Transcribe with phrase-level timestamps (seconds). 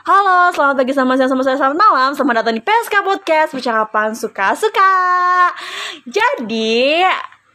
[0.00, 4.16] Halo, selamat pagi, selamat siang, selamat sore, selamat malam Selamat datang di PSK Podcast Percakapan
[4.16, 4.96] Suka-Suka
[6.08, 7.04] Jadi,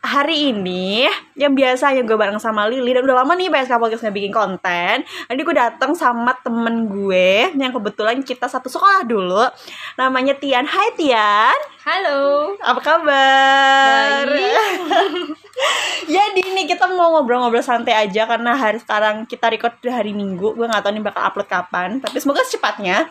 [0.05, 4.13] hari ini Yang biasanya gue bareng sama Lili Dan udah lama nih PSK Podcast gak
[4.13, 9.41] bikin konten Jadi gue datang sama temen gue Yang kebetulan kita satu sekolah dulu
[9.98, 12.54] Namanya Tian Hai Tian Halo.
[12.62, 14.25] Apa kabar?
[14.25, 15.38] Baik.
[16.06, 20.54] Jadi nih kita mau ngobrol-ngobrol santai aja karena hari sekarang kita record di hari Minggu.
[20.54, 23.10] Gue nggak tahu nih bakal upload kapan, tapi semoga secepatnya.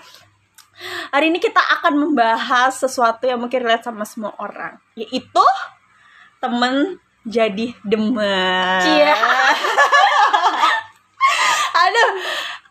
[1.14, 5.46] Hari ini kita akan membahas sesuatu yang mungkin relate sama semua orang, yaitu
[6.42, 8.80] temen jadi demen.
[8.82, 9.14] Cia.
[11.84, 12.10] Aduh,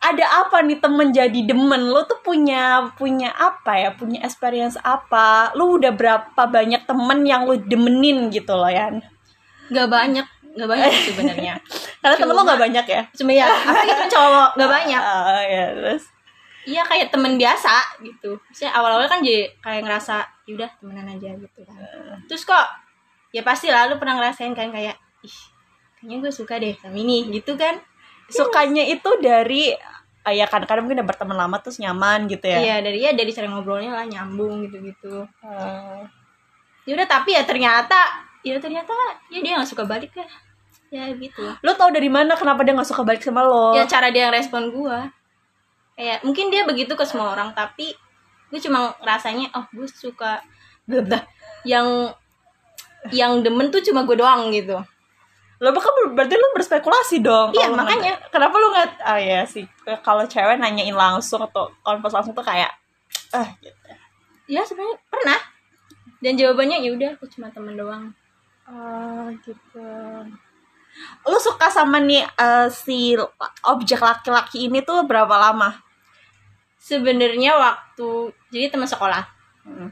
[0.04, 1.90] ada apa nih temen jadi demen?
[1.90, 3.90] Lo tuh punya punya apa ya?
[3.96, 5.50] Punya experience apa?
[5.56, 9.00] Lo udah berapa banyak temen yang lo demenin gitu loh, Yan?
[9.72, 11.54] Gak banyak, gak banyak sebenarnya.
[12.04, 13.02] Karena temen lo Cuma- gak banyak ya?
[13.16, 15.02] Cuma ya, apa itu cowok gak banyak.
[15.14, 16.04] Ah, ya, terus.
[16.64, 18.40] Iya kayak temen biasa gitu.
[18.40, 21.76] Maksudnya awal-awal kan jadi kayak ngerasa yaudah temenan aja gitu kan.
[22.24, 22.64] Terus kok
[23.36, 25.38] ya pasti lah lu pernah ngerasain kan kayak ih
[26.00, 27.76] kayaknya gue suka deh sama ini gitu kan.
[28.32, 29.76] Sukanya itu dari
[30.24, 32.56] ah, ya kadang-kadang mungkin udah berteman lama terus nyaman gitu ya.
[32.64, 35.28] Iya dari ya dari sering ngobrolnya lah nyambung gitu-gitu.
[35.44, 36.00] Ah.
[36.88, 38.92] Ya udah tapi ya ternyata ya ternyata
[39.32, 40.26] ya dia nggak suka balik ya.
[40.94, 41.42] Ya gitu.
[41.42, 43.74] lo tau dari mana kenapa dia gak suka balik sama lo?
[43.74, 45.10] ya cara dia respon gua
[45.98, 47.90] kayak mungkin dia begitu ke semua orang tapi
[48.54, 50.38] gue cuma rasanya oh gue suka
[51.66, 52.14] yang
[53.10, 54.78] yang demen tuh cuma gue doang gitu
[55.62, 57.54] Lo bakal berarti lo berspekulasi dong.
[57.54, 58.18] Iya, makanya.
[58.18, 58.90] nanya- Kenapa lo nggak?
[59.00, 59.64] Ah ya sih.
[60.02, 62.68] Kalau cewek nanyain langsung atau konvers langsung tuh kayak,
[63.32, 63.72] ah gitu.
[64.44, 65.40] ya sebenarnya pernah
[66.20, 68.12] dan jawabannya ya udah aku cuma temen doang
[68.64, 69.86] Oh gitu.
[71.26, 73.18] Lu suka sama nih eh, si
[73.64, 75.84] objek laki-laki ini tuh berapa lama?
[76.84, 78.08] sebenarnya waktu
[78.52, 79.24] jadi teman sekolah
[79.64, 79.88] Hmm.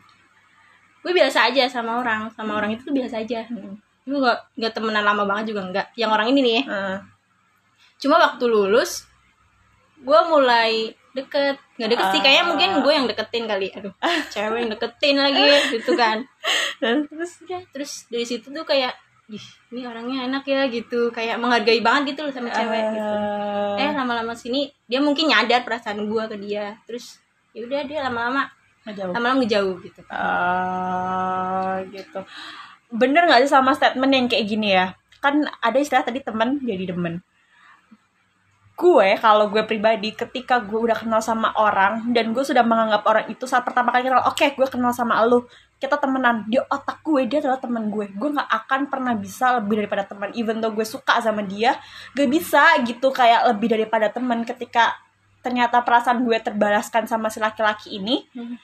[1.01, 3.41] gue biasa aja sama orang sama orang itu tuh biasa aja
[4.05, 7.01] gue gak, gak temenan lama banget juga enggak yang orang ini nih Hmm.
[7.97, 9.09] cuma waktu lulus
[9.97, 11.57] gue mulai deket.
[11.77, 12.49] Nggak deket sih kayaknya Ah.
[12.49, 13.69] mungkin gue yang deketin kali.
[13.73, 13.93] Aduh
[14.35, 16.19] cewek yang deketin lagi gitu kan.
[16.81, 17.41] Dan terus?
[17.45, 18.93] Udah terus dari situ tuh kayak
[19.31, 21.09] ih ini orangnya enak ya gitu.
[21.09, 23.17] Kayak menghargai banget gitu loh sama cewek gitu.
[23.79, 26.77] Eh lama-lama sini dia mungkin nyadar perasaan gue ke dia.
[26.85, 27.21] Terus
[27.53, 28.49] ya udah dia lama-lama
[29.15, 30.01] lama-lama ngejauh gitu.
[30.11, 32.21] Ah, gitu.
[32.91, 34.93] Bener nggak sih sama statement yang kayak gini ya?
[35.23, 37.23] Kan ada istilah tadi temen jadi demen.
[38.83, 43.31] Gue kalau gue pribadi ketika gue udah kenal sama orang dan gue sudah menganggap orang
[43.31, 45.47] itu saat pertama kali kenal, oke gue kenal sama lo,
[45.79, 48.11] kita temenan di otak gue dia adalah teman gue.
[48.11, 50.35] Gue nggak akan pernah bisa lebih daripada teman.
[50.35, 51.79] Even though gue suka sama dia,
[52.19, 54.99] gak bisa gitu kayak lebih daripada teman ketika
[55.43, 58.57] ternyata perasaan gue terbalaskan sama si laki-laki ini Hmm.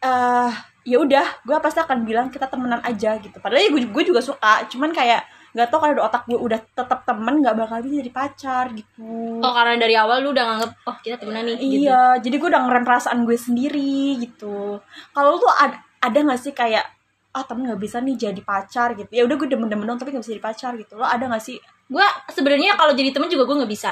[0.00, 0.52] eh
[0.88, 4.24] ya udah gue pasti akan bilang kita temenan aja gitu padahal ya gue, gue juga
[4.24, 8.12] suka cuman kayak nggak tau kalau otak gue udah tetap temen nggak bakal bisa jadi
[8.14, 9.42] pacar gitu.
[9.42, 11.90] Oh karena dari awal lu udah nganggep oh kita temenan nih gitu.
[11.90, 14.78] iya jadi gue udah ngerem perasaan gue sendiri gitu.
[15.10, 16.86] Kalau lu tuh ada ada nggak sih kayak
[17.30, 19.10] ah temen nggak bisa nih jadi pacar gitu.
[19.10, 20.94] Ya udah gue demen-demen dong tapi nggak bisa jadi pacar gitu.
[20.94, 21.58] Lo ada nggak sih?
[21.90, 23.90] Gue sebenarnya kalau jadi temen juga gue nggak bisa.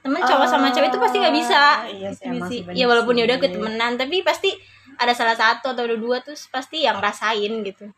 [0.00, 1.62] Temen cowok sama cewek itu pasti nggak bisa.
[1.92, 2.60] iya sih, Gitu emang sih.
[2.72, 4.54] ya walaupun ya udah ketemenan tapi pasti
[4.96, 7.88] ada salah satu atau ada dua tuh pasti yang rasain gitu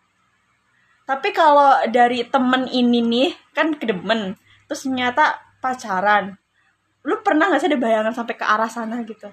[1.12, 4.32] Tapi kalau dari temen ini nih kan kedemen,
[4.64, 6.40] terus ternyata pacaran.
[7.04, 9.28] Lu pernah gak sih ada bayangan sampai ke arah sana gitu?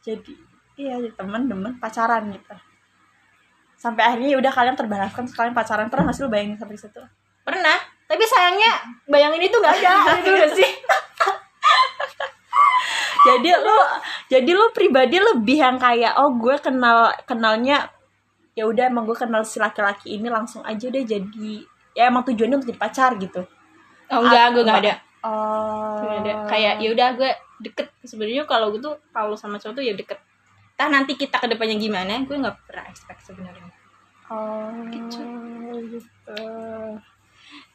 [0.00, 0.32] Jadi
[0.80, 2.56] iya jadi temen demen pacaran gitu.
[3.76, 7.04] Sampai akhirnya ya udah kalian terbalaskan sekalian pacaran pernah gak sih lu bayangin sampai situ?
[7.44, 7.76] pernah
[8.08, 8.72] tapi sayangnya
[9.04, 9.92] bayangin itu nggak ada
[10.24, 10.72] gitu gak sih
[13.24, 13.78] Jadi lu
[14.28, 17.88] jadi lu pribadi lebih yang kayak oh gue kenal kenalnya
[18.54, 21.52] ya udah emang gue kenal si laki-laki ini langsung aja deh jadi
[21.94, 23.42] ya emang tujuannya untuk jadi pacar gitu.
[24.10, 24.94] oh enggak gue nggak ada
[25.24, 26.04] Oh.
[26.04, 27.32] Ada kayak ya udah gue
[27.64, 30.20] deket sebenarnya kalau gue tuh kalau sama cowok tuh ya deket
[30.76, 33.72] Entah nanti kita ke depannya gimana gue nggak pernah expect sebenarnya
[34.28, 35.20] Oh, Gitu.
[35.96, 36.44] gitu.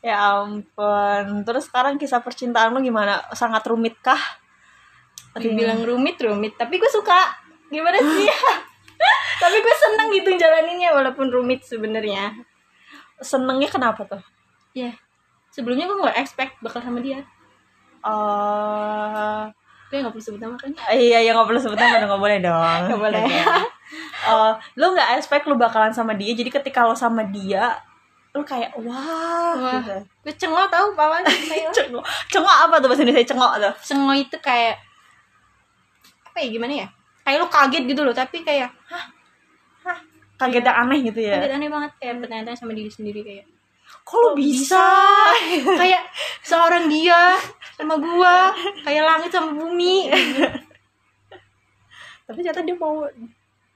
[0.01, 1.41] Ya ampun.
[1.41, 3.21] Terus sekarang kisah percintaan lo gimana?
[3.33, 4.17] Sangat rumit kah?
[5.37, 7.37] dibilang rumit rumit tapi gue suka
[7.69, 8.27] gimana sih
[9.39, 12.35] tapi gue seneng gitu jalaninnya walaupun rumit sebenarnya
[13.19, 14.21] senengnya kenapa tuh?
[14.75, 14.93] ya
[15.49, 17.23] sebelumnya gue nggak expect bakal sama dia
[17.99, 19.43] Oh,
[19.91, 22.79] gue nggak perlu sebut nama kan iya ya nggak boleh sebut nama nggak boleh dong.
[22.87, 23.23] Nggak boleh.
[24.31, 26.31] Oh, lu nggak expect lu bakalan sama dia.
[26.31, 27.75] Jadi ketika lo sama dia,
[28.31, 29.51] lu kayak wah.
[29.59, 29.83] Wah.
[29.83, 29.99] gitu.
[30.23, 31.27] gue cengok tau pawan
[31.75, 32.03] Cengok.
[32.31, 33.73] Cengok apa tuh bahasa Indonesia cengok tuh?
[33.83, 34.79] cengok itu kayak
[36.29, 36.87] apa ya gimana ya
[37.27, 38.71] kayak lu kaget gitu loh tapi kayak
[40.39, 41.35] kaget yang aneh gitu ya?
[41.37, 43.45] Kaget aneh banget kayak bertanya-tanya sama diri sendiri kayak
[44.07, 44.81] kalau bisa?
[45.81, 46.01] kayak
[46.41, 47.35] seorang dia
[47.75, 48.55] sama gua
[48.87, 50.09] kayak langit sama bumi.
[52.25, 53.05] Tapi ternyata dia mau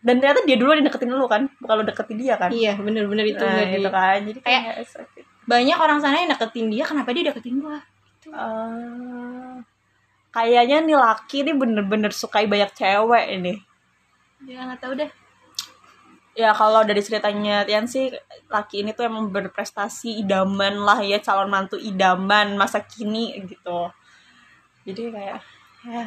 [0.04, 2.50] dan ternyata dia dulu yang deketin lu kan bukan lu deketin dia kan?
[2.50, 4.20] Iya bener-bener itu nah, gitu kan.
[4.24, 7.80] Jadi kayak, Kayak- banyak orang sana yang deketin dia kenapa dia deketin gua?
[8.24, 9.56] Eh,
[10.32, 13.54] kayaknya nih laki nih bener-bener sukai banyak cewek ini.
[14.44, 15.23] Dia nggak tahu deh
[16.34, 18.10] ya kalau dari ceritanya Tian sih
[18.50, 23.94] laki ini tuh emang berprestasi idaman lah ya calon mantu idaman masa kini gitu.
[24.84, 25.42] Jadi kayak
[25.86, 26.04] ya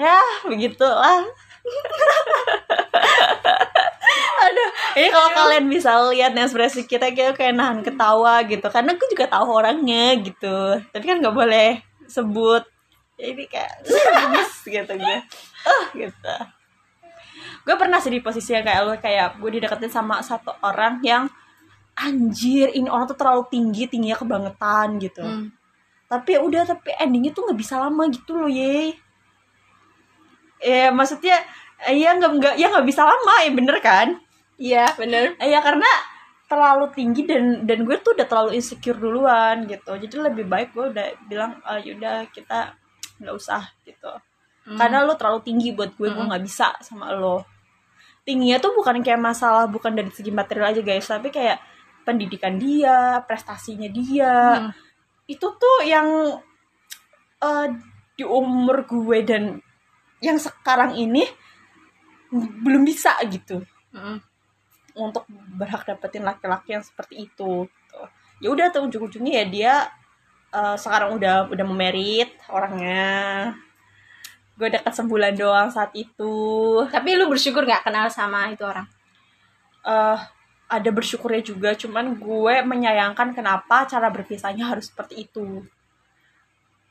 [0.00, 1.28] ya begitulah
[4.42, 8.66] aduh ini kalau kalian bisa lihat ekspresi kita kayak kayak nahan ketawa gitu.
[8.72, 10.80] Karena aku juga tahu orangnya gitu.
[10.90, 12.64] Tapi kan nggak boleh sebut.
[13.20, 13.84] Jadi kayak
[14.72, 15.18] gitu gue.
[15.62, 16.61] Uh gitu
[17.62, 21.30] gue pernah sih di posisi yang kayak lo kayak gue dideketin sama satu orang yang
[21.94, 25.22] anjir ini orang tuh terlalu tinggi tingginya kebangetan gitu.
[25.22, 25.48] Hmm.
[26.12, 28.92] tapi ya udah tapi endingnya tuh nggak bisa lama gitu loh ye.
[30.60, 31.40] Ya maksudnya
[31.88, 34.08] ya nggak nggak ya nggak bisa lama ya bener kan?
[34.60, 35.40] Iya bener.
[35.40, 35.88] Eh, ya karena
[36.52, 39.96] terlalu tinggi dan dan gue tuh udah terlalu insecure duluan gitu.
[39.96, 42.76] Jadi lebih baik gue udah bilang ah, yaudah kita
[43.16, 44.12] nggak usah gitu.
[44.76, 46.28] Karena lo terlalu tinggi buat gue gue Mm-mm.
[46.28, 47.51] nggak bisa sama lo
[48.22, 51.58] tingginya tuh bukan kayak masalah bukan dari segi material aja guys tapi kayak
[52.02, 54.72] pendidikan dia prestasinya dia Hmm.
[55.26, 56.38] itu tuh yang
[57.42, 57.66] eh,
[58.14, 59.58] di umur gue dan
[60.22, 61.26] yang sekarang ini
[62.62, 64.22] belum bisa gitu Hmm.
[64.94, 68.00] untuk berhak dapetin laki-laki yang seperti itu gitu.
[68.40, 69.74] ya udah tuh ujung-ujungnya ya dia
[70.52, 73.52] eh, sekarang udah udah memerit orangnya
[74.62, 76.34] gue dekat sebulan doang saat itu.
[76.86, 78.86] Tapi lu bersyukur nggak kenal sama itu orang?
[79.82, 80.18] Eh
[80.70, 85.66] ada bersyukurnya juga cuman gue menyayangkan kenapa cara berpisahnya harus seperti itu.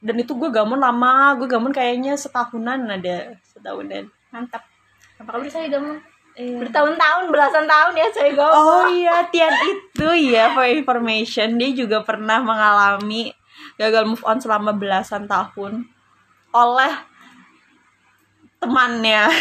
[0.04, 4.12] Dan itu gue gamon lama gue gamon kayaknya setahunan ada setahunan.
[4.36, 4.68] Mantap.
[5.16, 6.64] Apakah bisa ya kamu Iya.
[6.64, 11.60] bertahun-tahun belasan tahun ya saya gaul Oh iya, Tian itu ya for information.
[11.60, 13.36] Dia juga pernah mengalami
[13.76, 15.92] gagal move on selama belasan tahun.
[16.56, 17.11] Oleh
[18.62, 19.26] temannya.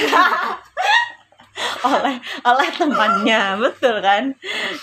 [1.84, 4.32] oleh oleh temannya, betul kan?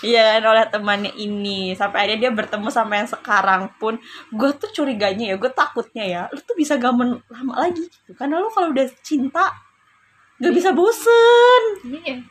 [0.00, 3.98] Iya kan oleh temannya ini sampai akhirnya dia bertemu sama yang sekarang pun
[4.30, 8.14] gue tuh curiganya ya, gue takutnya ya, lu tuh bisa gamen lama lagi gitu.
[8.14, 9.50] Karena lu kalau udah cinta
[10.38, 11.62] gak bisa bosen
[11.98, 12.22] iya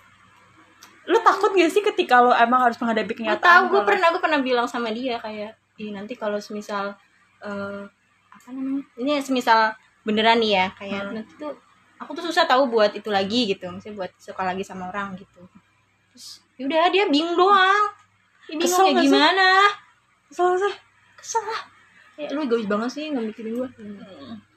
[1.08, 4.22] lu takut gak sih ketika lo emang harus menghadapi gue kenyataan tahu gue pernah gue
[4.24, 6.96] pernah bilang sama dia kayak ih nanti kalau semisal
[7.44, 7.84] eh
[8.32, 9.76] apa namanya ini semisal
[10.08, 11.14] beneran nih ya kayak Hmm.
[11.20, 11.52] nanti tuh
[11.98, 15.42] aku tuh susah tahu buat itu lagi gitu misalnya buat suka lagi sama orang gitu.
[16.14, 17.84] Terus yaudah dia bingung doang.
[18.48, 19.06] Dia bingung Kesel ya sih?
[19.10, 19.50] gimana?
[20.30, 20.76] Kesel sih.
[21.18, 21.62] kesel lah.
[22.18, 23.70] Kayak lu egois banget sih nggak mikirin gue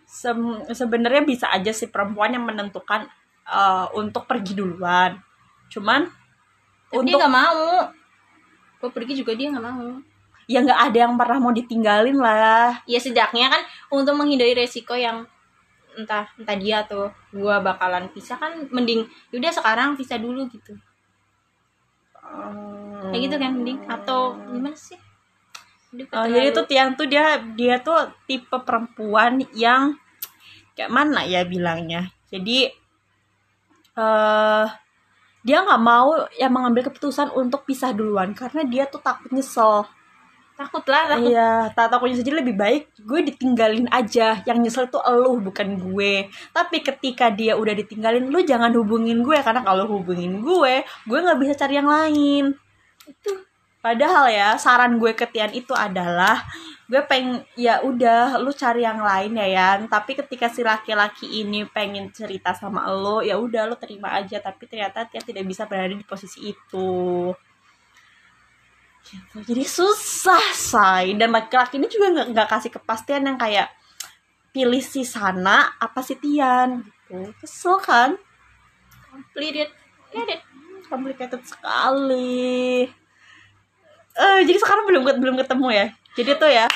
[0.08, 3.08] Sem- sebenarnya bisa aja sih perempuan yang menentukan
[3.48, 5.16] eh, untuk pergi duluan.
[5.72, 6.08] Cuman
[6.90, 7.66] tapi dia untuk nggak mau.
[8.80, 10.00] Gue pergi juga dia nggak mau.
[10.50, 12.82] Ya nggak ada yang pernah mau ditinggalin lah.
[12.88, 15.22] Ya sejaknya kan untuk menghindari resiko yang
[15.98, 20.74] entah entah dia atau gua bakalan pisah kan mending yaudah sekarang pisah dulu gitu
[23.10, 24.98] kayak gitu kan mending atau gimana sih
[25.90, 29.98] Oh, jadi tuh Tian tuh dia dia tuh tipe perempuan yang
[30.78, 32.14] kayak mana ya bilangnya.
[32.30, 32.70] Jadi
[33.98, 34.66] eh
[35.42, 39.82] dia nggak mau yang mengambil keputusan untuk pisah duluan karena dia tuh takut nyesel.
[40.60, 44.44] Takut lah takut Iya, tak takutnya saja lebih baik gue ditinggalin aja.
[44.44, 46.28] Yang nyesel tuh elu bukan gue.
[46.52, 51.38] Tapi ketika dia udah ditinggalin, lu jangan hubungin gue karena kalau hubungin gue, gue nggak
[51.40, 52.52] bisa cari yang lain.
[53.08, 53.48] Itu
[53.80, 56.44] padahal ya saran gue ke Tian itu adalah
[56.84, 61.64] gue pengen ya udah lu cari yang lain ya Yan tapi ketika si laki-laki ini
[61.64, 65.96] pengen cerita sama lo ya udah lu terima aja tapi ternyata Tian tidak bisa berada
[65.96, 67.32] di posisi itu
[69.06, 69.36] gitu.
[69.46, 71.16] jadi susah say.
[71.16, 73.72] Dan laki-laki ini juga nggak nggak kasih kepastian yang kayak
[74.50, 77.30] pilih si sana apa si Tian gitu.
[77.38, 78.10] Kesel kan?
[79.10, 79.70] Complicated
[80.10, 80.40] Complicated.
[80.90, 82.82] complicated sekali.
[84.18, 85.86] Eh jadi sekarang belum belum ketemu ya?
[86.18, 86.66] Jadi tuh ya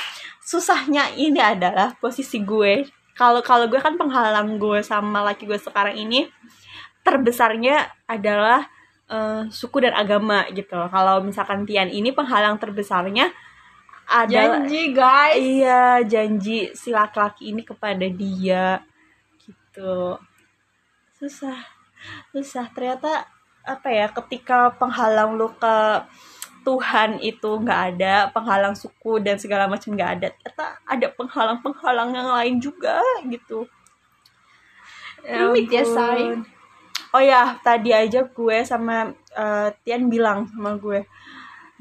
[0.45, 2.87] susahnya ini adalah posisi gue.
[3.19, 6.31] Kalau kalau gue kan penghalang gue sama laki gue sekarang ini
[7.03, 8.71] terbesarnya adalah
[9.11, 10.77] eh, suku dan agama gitu.
[10.89, 13.33] Kalau misalkan Tian ini penghalang terbesarnya
[14.09, 15.41] adalah janji guys.
[15.41, 18.85] Iya janji si laki-laki ini kepada dia
[19.41, 20.21] gitu.
[21.17, 21.59] Susah
[22.33, 22.69] susah.
[22.73, 23.29] Ternyata
[23.65, 25.77] apa ya ketika penghalang lu ke
[26.65, 32.29] Tuhan itu nggak ada penghalang suku dan segala macam nggak ada ternyata ada penghalang-penghalang yang
[32.29, 33.69] lain juga gitu.
[35.25, 35.93] Rumit ya, ampun.
[35.97, 36.21] Say.
[37.15, 41.07] Oh ya tadi aja gue sama eh, Tian bilang sama gue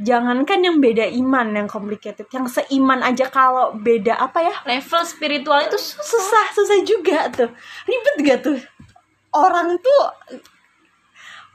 [0.02, 5.62] jangankan yang beda iman yang complicated yang seiman aja kalau beda apa ya level spiritual
[5.62, 7.50] itu susah susah juga tuh.
[7.86, 8.58] Ribet gak tuh?
[9.34, 10.02] Orang tuh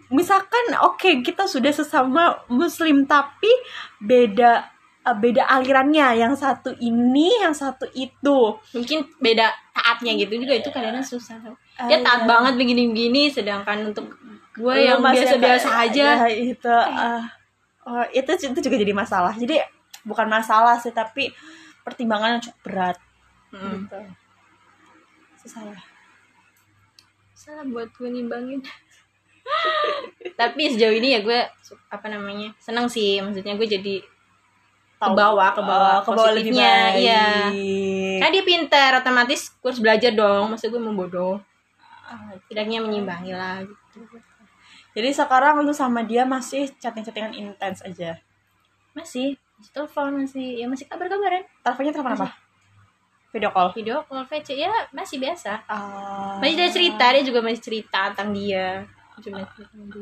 [0.08, 3.50] misalkan oke kita sudah sesama muslim tapi
[4.00, 4.64] beda
[5.08, 6.20] eh, beda alirannya.
[6.20, 8.38] Yang satu ini yang satu itu.
[8.76, 10.54] Mungkin beda taatnya gitu juga.
[10.56, 11.36] Itu kadang-kadang susah
[11.78, 12.28] Ah, dia taat iya.
[12.28, 14.10] banget begini-begini sedangkan untuk
[14.58, 16.26] gue yang masih biasa-biasa aja.
[16.26, 17.22] ya, itu ah,
[17.86, 19.32] oh, itu itu juga jadi masalah.
[19.38, 19.62] Jadi
[20.02, 21.30] bukan masalah sih tapi
[21.86, 22.96] pertimbangan yang cukup berat.
[23.54, 23.86] Hmm.
[23.86, 23.98] gitu.
[25.46, 25.78] Susah ya
[27.48, 28.60] salah buat gue nimbangin.
[30.40, 31.40] Tapi sejauh ini ya gue
[31.88, 33.24] apa namanya seneng sih.
[33.24, 33.94] Maksudnya gue jadi
[34.98, 35.96] ke bawah ke bawah.
[36.02, 37.06] Oh, ke bawah lebih baik.
[37.06, 37.26] iya.
[38.18, 40.50] Karena dia pintar otomatis gue harus belajar dong.
[40.50, 41.38] Masa gue mau bodoh?
[42.44, 44.02] Setidaknya menyimbangi lah gitu.
[44.98, 48.18] Jadi sekarang lu sama dia masih chatting-chattingan intens aja.
[48.96, 49.38] masih.
[49.58, 52.28] Masih telepon masih ya masih kabar-kabaran Teleponnya telepon apa?
[53.28, 53.68] Video call.
[53.76, 55.62] video call VC ya masih biasa.
[55.70, 56.38] Ah.
[56.42, 58.82] masih dia cerita dia juga masih cerita tentang dia.
[59.22, 59.42] Cuma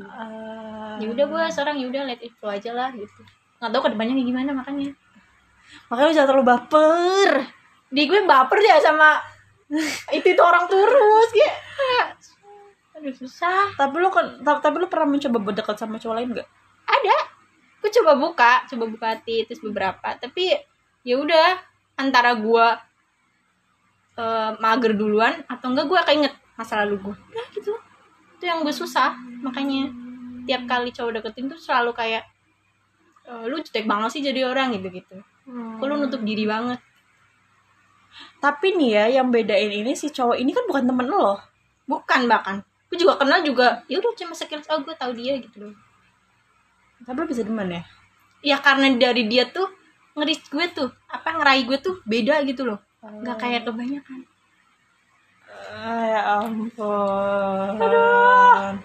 [0.08, 0.96] Ah.
[0.96, 3.20] ya udah gue sekarang ya udah let it flow aja lah gitu
[3.56, 4.90] nggak tahu ke depannya kayak gimana makanya.
[5.90, 7.32] Makanya lu jangan terlalu baper.
[7.86, 9.22] di gue baper ya sama
[10.10, 12.06] itu itu orang terus kayak.
[12.98, 13.72] Aduh susah.
[13.78, 16.48] Tapi lu kan ta- tapi lu pernah mencoba berdekat sama cowok lain gak?
[16.86, 17.18] ada.
[17.82, 20.18] Gue coba buka coba buka hati terus beberapa.
[20.18, 20.54] Tapi
[21.06, 21.62] ya udah
[21.96, 22.66] antara gue
[24.18, 27.72] eh, mager duluan atau enggak gue keinget masa lalu gue ya gitu.
[28.38, 29.88] Itu yang gue susah makanya.
[30.46, 32.22] Tiap kali cowok deketin tuh selalu kayak
[33.46, 35.16] lu jutek banget sih jadi orang gitu gitu
[35.46, 36.78] kok lu nutup diri banget
[38.40, 41.36] Tapi nih ya yang bedain ini si cowok ini kan bukan temen lo.
[41.84, 42.56] bukan bahkan
[42.88, 45.74] gue juga kenal juga ya udah cuma sekilas oh gue tahu dia gitu loh
[47.04, 47.82] Tapi lu bisa demen ya?
[48.40, 49.68] ya karena dari dia tuh
[50.16, 54.24] ngeris gue tuh apa ngeraih gue tuh beda gitu loh nggak kayak kebanyakan
[55.76, 57.74] Ah, ya ampun.
[57.80, 58.76] Aduh.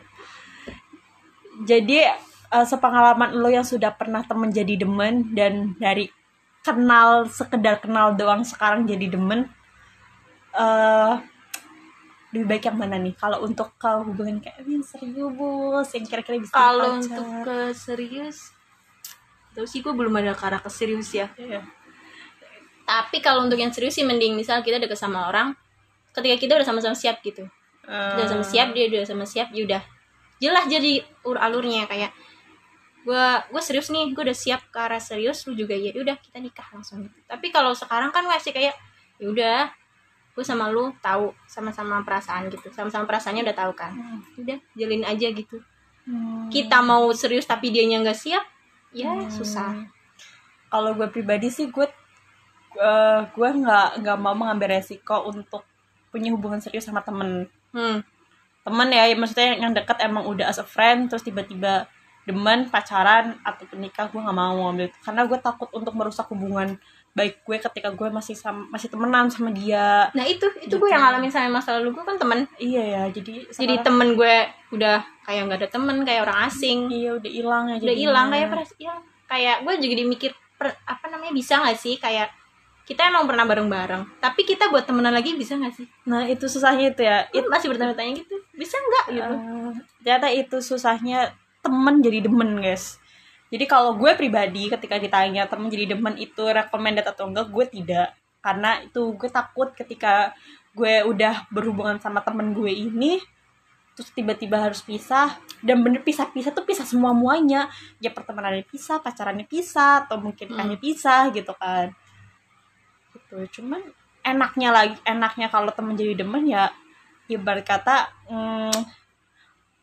[1.64, 2.00] Jadi
[2.52, 6.12] eh, sepengalaman lo yang sudah pernah temen jadi demen dan dari
[6.62, 9.50] kenal sekedar kenal doang sekarang jadi demen
[10.52, 11.16] eh
[12.32, 13.12] lebih baik yang mana nih?
[13.20, 18.56] Kalau untuk ke hubungan kayak yang serius yang kira-kira bisa kalau untuk ke serius
[19.52, 21.28] Tahu sih gue belum ada ke arah ke serius ya.
[21.36, 21.60] Iya.
[22.82, 25.56] tapi kalau untuk yang serius sih mending misal kita deket sama orang
[26.12, 27.48] ketika kita udah sama-sama siap gitu.
[27.88, 29.84] Udah sama siap dia udah sama siap ya udah.
[30.44, 32.12] Jelas jadi ur alurnya kayak
[33.02, 36.38] gue gue serius nih gue udah siap ke arah serius lu juga ya udah kita
[36.38, 38.78] nikah langsung tapi kalau sekarang kan masih kayak
[39.18, 39.60] ya udah
[40.32, 44.22] gue sama lu tahu sama-sama perasaan gitu sama-sama perasaannya udah tahu kan Hmm.
[44.38, 45.58] udah jalin aja gitu
[46.06, 46.50] Hmm.
[46.54, 48.46] kita mau serius tapi dianya nggak siap
[48.94, 49.30] ya Hmm.
[49.34, 49.74] susah
[50.70, 51.90] kalau gue pribadi sih gue
[52.78, 55.66] eh, gue nggak nggak mau mengambil resiko untuk
[56.14, 58.00] punya hubungan serius sama temen hmm.
[58.62, 61.90] temen ya maksudnya yang dekat emang udah as a friend terus tiba-tiba
[62.22, 64.98] demen pacaran atau nikah gue nggak mau ngambil itu.
[65.02, 66.78] Karena gue takut untuk merusak hubungan
[67.12, 70.08] baik gue ketika gue masih sama, masih temenan sama dia.
[70.16, 70.76] Nah itu itu Gitu.
[70.78, 72.48] gue yang ngalamin sama masa lalu gue kan temen.
[72.56, 74.36] Iya ya jadi jadi temen gue
[74.72, 76.88] udah kayak nggak ada temen kayak orang asing.
[76.88, 78.94] Iya udah hilang ya udah hilang kayak peras ya
[79.28, 81.98] kayak gue juga dimikir per- apa namanya bisa nggak sih?
[81.98, 82.32] Kayak
[82.82, 85.88] kita emang pernah bareng-bareng tapi kita buat temenan lagi bisa nggak sih?
[86.08, 87.28] Nah itu susahnya itu ya.
[87.30, 88.40] Itu masih bertanya-tanya gitu.
[88.56, 89.34] Bisa nggak gitu?
[89.36, 92.98] Eh, ternyata itu susahnya temen jadi demen guys.
[93.52, 98.16] Jadi kalau gue pribadi ketika ditanya temen jadi demen itu recommended atau enggak gue tidak.
[98.42, 100.34] Karena itu gue takut ketika
[100.72, 103.20] gue udah berhubungan sama temen gue ini
[103.92, 107.68] terus tiba-tiba harus pisah dan bener pisah-pisah tuh pisah semua muanya
[108.00, 110.58] ya pertemanannya pisah pacarannya pisah atau mungkin Hmm.
[110.64, 111.92] hanya pisah gitu kan.
[113.12, 113.60] Gitu.
[113.60, 113.84] Cuman
[114.24, 116.72] enaknya lagi enaknya kalau temen jadi demen ya
[117.28, 118.80] ibarat kata mm,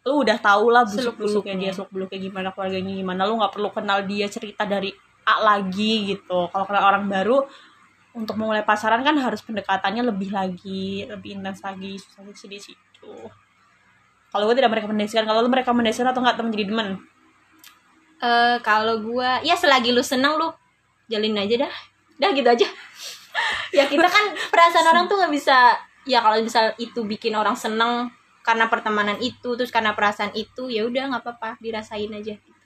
[0.07, 3.23] lu udah tau lah busuk busuknya dia seluk beluknya gimana keluarganya gimana.
[3.27, 4.95] Lu nggak perlu kenal dia cerita dari
[5.29, 6.49] A lagi gitu.
[6.49, 7.45] Kalau kenal orang baru
[8.17, 13.15] untuk memulai pacaran kan harus pendekatannya lebih lagi lebih intens lagi susah sih di situ.
[14.29, 16.89] Kalau gue tidak merekomendasikan kalau lu merekomendasikan atau nggak temen jadi demen?
[18.19, 20.49] Eh, kalau gue ya selagi lu seneng lu
[21.07, 21.75] jalin aja dah.
[22.19, 22.69] Dah gitu aja.
[23.71, 25.77] Ya kita kan perasaan orang tuh nggak bisa
[26.09, 28.11] ya kalau misal itu bikin orang seneng
[28.49, 32.65] karena pertemanan itu terus karena perasaan itu ya udah nggak apa-apa dirasain aja gitu.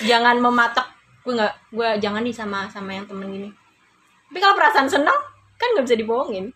[0.08, 0.88] jangan mematok
[1.28, 3.50] gue nggak gue jangan nih sama sama yang temen gini
[4.30, 5.18] tapi kalau perasaan seneng
[5.58, 6.46] kan nggak bisa dibohongin.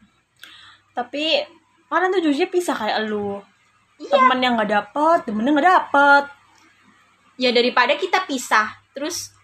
[0.94, 1.42] Tapi
[1.90, 3.42] mana tuh jujurnya pisah kayak lu.
[3.94, 4.10] Iya.
[4.10, 6.24] temen yang nggak dapet temennya nggak dapet.
[7.34, 9.34] Ya daripada kita pisah terus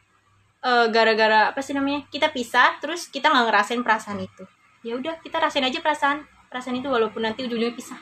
[0.63, 4.47] eh, gara-gara apa sih namanya kita pisah terus kita nggak ngerasain perasaan itu.
[4.87, 8.01] Ya udah kita rasain aja perasaan perasaan itu walaupun nanti ujung-ujungnya pisah.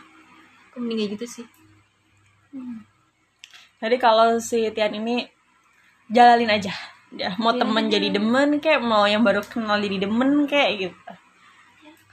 [0.73, 1.47] Aku mending kayak gitu sih.
[3.79, 5.29] Jadi kalau si Tian ini
[6.09, 6.73] jalanin aja.
[7.13, 10.97] Ya mau Jalanin temen jadi demen kayak mau yang baru kenal jadi demen kayak gitu.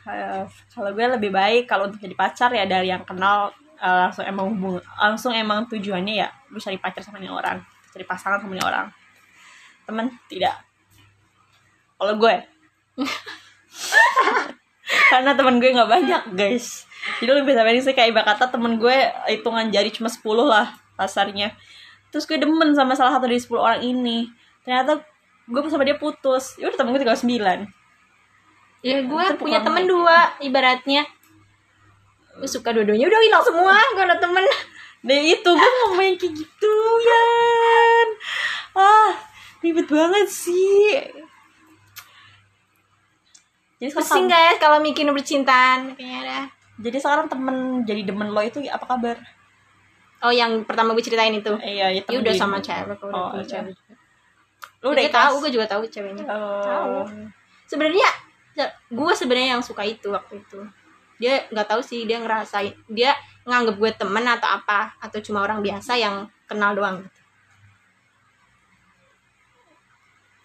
[0.03, 3.49] Kayak- kalau gue lebih baik kalau untuk jadi pacar ya dari yang kenal
[3.81, 7.59] eh, langsung emang hubung langsung emang tujuannya ya lu cari pacar sama ini orang
[7.95, 8.87] cari pasangan sama ini orang.
[9.87, 10.11] Temen?
[10.27, 10.55] Tidak.
[11.95, 12.35] Kalau gue
[15.11, 16.85] karena temen gue nggak banyak guys.
[17.21, 18.97] Jadi lebih sama ini sih kayak kata temen gue
[19.29, 21.53] hitungan jari cuma 10 lah pasarnya
[22.09, 24.31] terus gue demen sama salah satu dari 10 orang ini.
[24.63, 25.03] Ternyata
[25.45, 26.55] gue sama dia putus.
[26.57, 27.69] Ya udah temen gue tinggal 9
[28.85, 31.09] ya gue punya temen dua ibaratnya.
[32.37, 33.09] Gue suka dua-duanya.
[33.09, 33.73] Udah hilang semua.
[33.97, 34.45] Gue ada temen.
[35.01, 38.09] Nah itu gue ngomongin kayak gitu Yan.
[38.77, 39.13] Ah
[39.65, 41.01] ribet banget sih
[43.75, 46.39] Jadi pusing guys kalau mikirin percintaan kayaknya ada
[46.75, 49.15] jadi sekarang temen jadi demen lo itu apa kabar?
[50.23, 53.43] oh yang pertama gue ceritain itu Iya, ya, ya udah sama cewek kalau Oh, udah
[53.43, 53.45] ada.
[53.45, 53.75] cewek.
[54.81, 57.05] Lu udah tahu gue juga tahu ceweknya Oh.
[57.67, 58.09] sebenarnya
[58.89, 60.59] gue sebenarnya yang suka itu waktu itu
[61.15, 63.11] dia nggak tahu sih dia ngerasain dia
[63.43, 67.19] nganggep gue temen atau apa atau cuma orang biasa yang kenal doang gitu.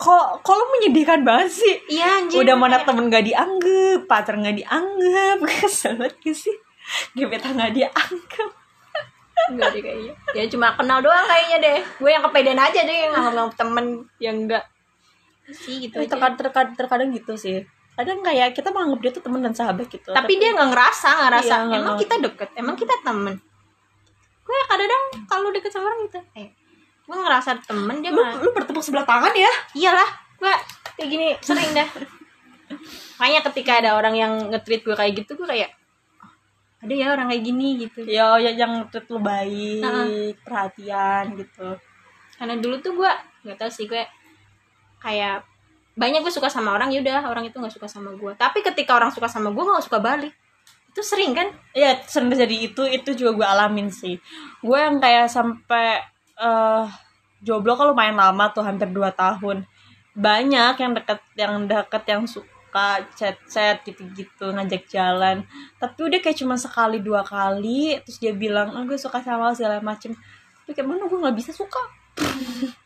[0.00, 1.74] Kok, kok lu menyedihkan banget sih?
[1.86, 6.56] iya anjir Udah mana kayak- temen gak dianggap, pacar gak dianggap Kesel banget gak sih?
[7.12, 8.50] Gebetan gak dianggap
[9.48, 11.78] enggak deh kayaknya ya cuma kenal doang kayaknya deh.
[11.96, 13.86] Gue yang kepedean aja deh yang nganggap temen
[14.18, 14.64] yang enggak.
[15.48, 16.12] Sih gitu Tapi aja.
[16.12, 17.56] terkadang, terkadang, terkadang gitu sih.
[17.90, 20.12] Kadang kayak kita menganggap dia tuh temen dan sahabat gitu.
[20.12, 22.02] Tapi dia nggak ngerasa ngerasa Iya, nggak emang ngerasa.
[22.04, 23.34] kita deket emang kita temen?
[24.40, 26.48] Gue kadang kalau deket sama orang gitu eh
[27.10, 29.50] gue ngerasa temen dia lu, lu bertepuk sebelah tangan ya?
[29.74, 30.54] Iyalah gue
[30.94, 31.88] kayak gini sering dah.
[33.18, 35.74] Makanya ketika ada orang yang nge-tweet gue kayak gitu gue kayak
[36.22, 36.30] "Oh,
[36.86, 38.06] ada ya orang kayak gini gitu.
[38.06, 40.32] Ya ya yang treat lu baik Heeh.
[40.46, 41.74] perhatian gitu.
[42.38, 43.10] Karena dulu tuh gue
[43.44, 44.06] nggak tahu sih gue
[45.02, 45.42] kayak
[45.98, 49.10] banyak gue suka sama orang yaudah orang itu nggak suka sama gue tapi ketika orang
[49.12, 50.32] suka sama gue gue nggak suka balik.
[50.90, 51.50] Itu sering kan?
[51.74, 54.16] Ya sering terjadi itu itu juga gue alamin sih.
[54.64, 56.02] Gue yang kayak sampai
[56.40, 56.84] eh
[57.44, 59.68] jomblo kan lumayan lama tuh hampir 2 tahun.
[60.16, 65.44] Banyak yang deket yang deket yang suka chat chat gitu gitu ngajak jalan.
[65.76, 69.78] Tapi udah kayak cuma sekali dua kali terus dia bilang oh, gue suka sama segala
[69.84, 70.16] macem.
[70.64, 71.80] Tapi kayak mana gue nggak bisa suka?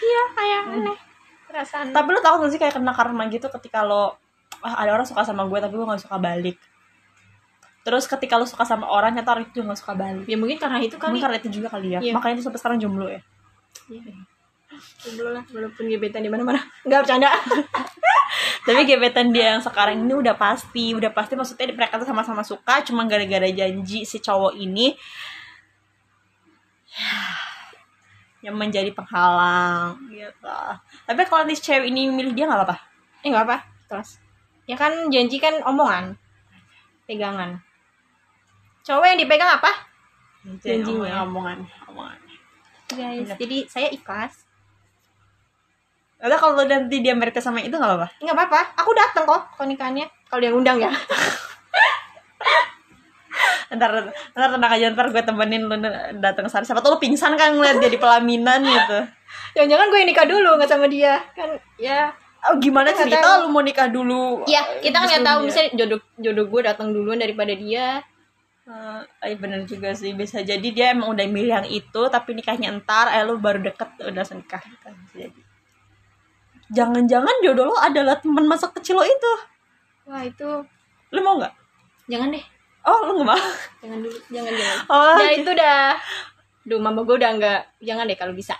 [0.00, 0.98] Iya kayak aneh
[1.44, 1.92] perasaan.
[1.92, 4.16] Tapi lo tau gak sih kayak kena karma gitu ketika lo
[4.64, 6.56] ah, ada orang suka sama gue tapi gue gak suka balik
[7.80, 10.26] terus ketika lo suka sama orang ternyata orang itu juga gak suka balik.
[10.28, 12.00] Ya mungkin karena itu Mungkin kali karena itu juga kali ya.
[12.04, 12.12] Iya.
[12.12, 13.20] makanya itu sampai sekarang jomblo ya.
[13.88, 14.12] Iya.
[15.00, 16.60] Jomblo lah walaupun gebetan di mana-mana.
[16.84, 17.30] Nggak bercanda.
[18.68, 22.84] Tapi gebetan dia yang sekarang ini udah pasti udah pasti maksudnya mereka tuh sama-sama suka
[22.84, 24.92] cuma gara-gara janji si cowok ini
[28.44, 30.60] yang menjadi penghalang gitu
[31.04, 32.76] tapi kalau nih cewek ini milih dia nggak apa-apa?
[33.24, 33.56] Eh nggak apa
[33.88, 34.20] terus
[34.68, 36.14] ya kan janji kan omongan.
[37.08, 37.69] Pegangan
[38.84, 39.70] cowok yang dipegang apa?
[40.64, 41.24] Janjinya.
[41.28, 41.58] omongan.
[41.92, 42.18] Omongan.
[42.90, 43.36] Guys Bener.
[43.38, 44.48] jadi saya ikhlas.
[46.20, 48.08] Ada kalau nanti dia merit sama itu nggak apa-apa?
[48.20, 48.60] Nggak apa-apa.
[48.84, 50.06] Aku datang kok nikahannya.
[50.28, 50.92] Kalau dia ngundang ya.
[53.70, 55.78] Ntar ntar tenang aja ntar gue temenin lu
[56.18, 56.66] datang ke sana.
[56.66, 58.98] Siapa tau lu pingsan kan ngeliat dia di pelaminan gitu.
[59.54, 61.22] Jangan-jangan gue yang nikah dulu nggak sama dia.
[61.38, 62.10] Kan ya.
[62.50, 63.22] Oh gimana cerita?
[63.22, 63.46] tahu.
[63.46, 64.42] lu mau nikah dulu.
[64.50, 65.38] Ya kita kan nggak tahu.
[65.46, 68.02] misalnya jodoh jodoh gue datang duluan daripada dia
[69.20, 73.10] Eh bener juga sih bisa jadi dia emang udah milih yang itu tapi nikahnya entar
[73.10, 74.62] eh lu baru deket udah langsung nikah.
[75.04, 75.40] Bisa jadi
[76.70, 79.32] jangan-jangan jodoh lo adalah teman masa kecil lo itu.
[80.06, 80.48] Wah itu
[81.10, 81.54] lu mau nggak?
[82.06, 82.44] Jangan deh.
[82.80, 83.40] Oh lu nggak mau?
[83.82, 84.78] Jangan dulu jangan jangan.
[84.86, 85.90] Oh ya itu dah.
[86.60, 88.54] Duh, mama gue udah nggak jangan deh kalau bisa.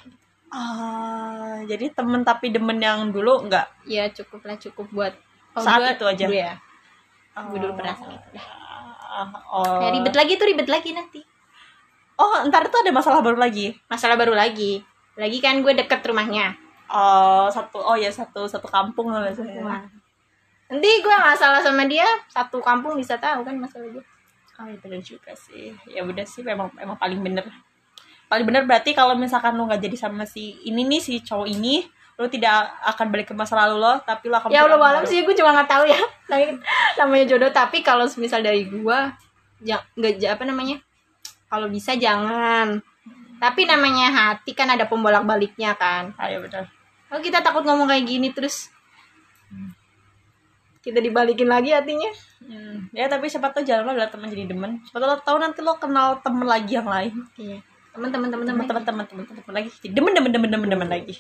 [0.50, 3.86] Ah jadi temen tapi demen yang dulu nggak?
[3.86, 5.14] Ya cukup lah cukup buat
[5.54, 6.24] Saat gue- itu aja.
[6.26, 6.54] gue ya.
[7.46, 8.46] Gue dulu pernah sama itu dah
[9.10, 9.82] Ah, oh.
[9.82, 11.20] Ya, ribet lagi tuh ribet lagi nanti.
[12.14, 13.74] Oh ntar itu ada masalah baru lagi?
[13.90, 14.84] Masalah baru lagi.
[15.18, 16.54] Lagi kan gue deket rumahnya.
[16.86, 19.62] Oh satu oh ya satu satu kampung lah biasanya.
[19.66, 19.82] Wah.
[20.70, 24.04] nanti gue masalah sama dia satu kampung bisa tahu kan masalah gue
[24.60, 25.72] Oh iya bener juga sih.
[25.88, 27.48] Ya udah sih memang emang paling bener.
[28.28, 31.80] Paling bener berarti kalau misalkan lu nggak jadi sama si ini nih si cowok ini,
[32.20, 35.24] lu tidak akan balik ke masa lalu lo, tapi lu akan ya pulang malam sih
[35.24, 36.00] gue cuma nggak tahu ya
[37.00, 38.98] namanya jodoh tapi kalau misal dari gue
[39.64, 40.76] ya nggak apa namanya
[41.48, 42.84] kalau bisa jangan
[43.40, 46.68] tapi namanya hati kan ada pembolak baliknya kan Ayo bener.
[47.08, 48.68] oh kita takut ngomong kayak gini terus
[50.84, 52.88] kita dibalikin lagi hatinya Hmm.
[52.96, 54.80] Ya tapi siapa tahu jalan lo adalah teman jadi demen.
[54.88, 57.14] Siapa tahu lo tahu nanti lo kenal temen lagi yang lain.
[57.36, 59.70] iya teman-teman teman-teman Teman-teman teman-teman teman lagi.
[59.84, 61.14] Jadi demen demen demen demen demen lagi.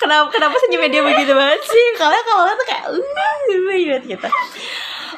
[0.00, 1.86] Kenapa kenapa senyumnya dia begitu banget sih?
[1.96, 3.08] Kalau kalau tuh kayak uh
[3.58, 4.28] banget gitu.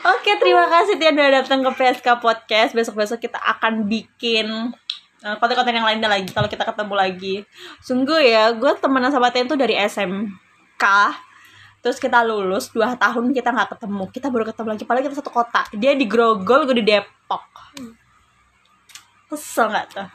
[0.00, 2.72] Oke, terima kasih Tian udah datang ke PSK Podcast.
[2.72, 4.72] Besok-besok kita akan bikin
[5.20, 7.37] uh, konten-konten yang lainnya lagi kalau kita ketemu lagi.
[7.85, 10.85] Sungguh ya, gue temenan sama Tian tuh dari SMK.
[11.81, 14.05] Terus kita lulus 2 tahun kita nggak ketemu.
[14.09, 15.68] Kita baru ketemu lagi, padahal kita satu kota.
[15.76, 17.44] Dia di Grogol, gue di Depok.
[19.29, 20.09] Kesel nggak tuh?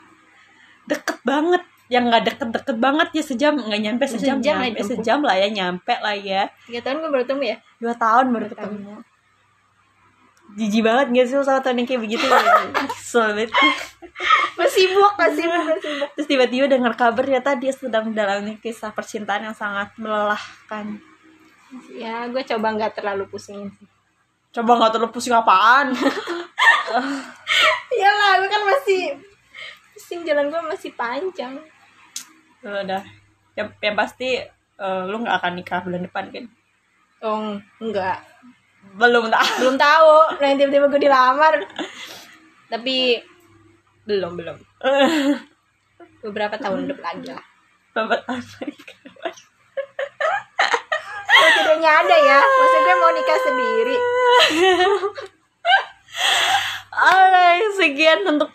[0.90, 1.62] Deket banget.
[1.86, 4.88] Yang nggak deket-deket banget ya sejam nggak nyampe sejam, Sejam lah nyampe itu.
[4.90, 6.42] sejam lah ya nyampe lah ya.
[6.66, 7.56] Tiga tahun gue baru ketemu ya?
[7.78, 8.54] Dua tahun baru tahun.
[8.54, 8.94] ketemu.
[10.56, 12.24] Jijik banget gak sih sama temen yang kayak begitu?
[13.06, 13.50] Sibuk
[14.56, 15.64] gue sibuk gue sibuk.
[16.16, 20.96] Terus tiba-tiba dengar kabar ternyata dia sedang menjalani kisah percintaan yang sangat melelahkan.
[21.92, 23.84] Ya gue coba nggak terlalu pusingin sih.
[24.56, 25.92] Coba nggak terlalu pusing apaan?
[27.96, 29.02] Iyalah gue kan masih
[29.92, 31.60] pusing jalan gue masih panjang
[32.64, 33.02] Ya udah.
[33.56, 34.28] Yang, yang pasti
[34.80, 36.44] eh, lu nggak akan nikah bulan depan kan?
[37.24, 38.20] Oh enggak
[38.94, 40.14] belum tak belum tahu.
[40.38, 41.54] Nah yang tiba-tiba gue dilamar.
[42.70, 43.18] Tapi
[44.06, 44.56] belum belum.
[46.22, 47.44] Beberapa tahun depan lagi lah
[47.96, 48.38] Bapak apa
[51.36, 52.40] oh, tidaknya ada ya.
[52.44, 53.96] Maksud gue mau nikah sendiri.
[56.96, 58.52] Alright, sekian untuk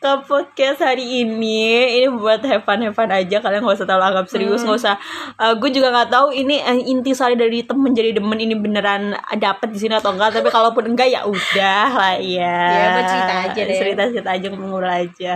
[0.00, 2.00] PSK Podcast hari ini.
[2.00, 3.36] Ini buat have fun aja.
[3.36, 4.96] Kalian gak usah terlalu anggap serius, nggak usah.
[5.36, 9.68] Eh, gue juga nggak tahu ini eh, intisari dari temen jadi demen ini beneran dapet
[9.68, 10.40] di sini atau enggak.
[10.40, 12.56] Tapi kalaupun enggak ya udah lah ya.
[12.72, 13.76] Ya, cerita aja deh.
[13.76, 15.32] Cerita cerita aja ngobrol aja.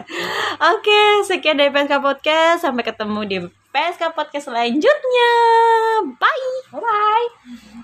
[0.73, 2.65] Oke, sekian dari PSK Podcast.
[2.65, 5.33] Sampai ketemu di PSK Podcast selanjutnya.
[6.17, 6.57] Bye.
[6.73, 7.63] bye